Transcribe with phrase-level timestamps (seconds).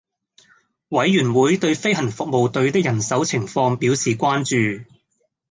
[0.89, 4.83] 委員會對飛行服務隊的人手情況表示關注